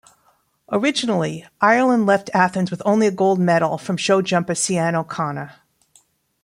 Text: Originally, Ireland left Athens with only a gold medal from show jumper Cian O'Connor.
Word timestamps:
Originally, 0.71 1.45
Ireland 1.61 2.07
left 2.07 2.31
Athens 2.33 2.71
with 2.71 2.81
only 2.85 3.05
a 3.05 3.11
gold 3.11 3.37
medal 3.37 3.77
from 3.77 3.97
show 3.97 4.23
jumper 4.23 4.55
Cian 4.55 4.95
O'Connor. 4.95 5.53